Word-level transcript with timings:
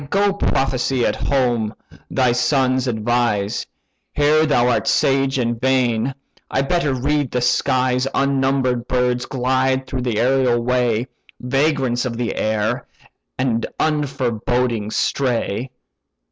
Go 0.09 0.33
prophesy 0.33 1.05
at 1.05 1.15
home, 1.15 1.75
thy 2.09 2.31
sons 2.31 2.87
advise: 2.87 3.67
Here 4.13 4.47
thou 4.47 4.67
art 4.67 4.87
sage 4.87 5.37
in 5.37 5.59
vain—I 5.59 6.63
better 6.63 6.91
read 6.91 7.29
the 7.29 7.39
skies 7.41 8.07
Unnumber'd 8.15 8.87
birds 8.87 9.27
glide 9.27 9.85
through 9.85 10.01
the 10.01 10.15
aërial 10.15 10.63
way; 10.63 11.05
Vagrants 11.39 12.03
of 12.05 12.15
air, 12.19 12.87
and 13.37 13.67
unforeboding 13.79 14.91
stray. 14.91 15.69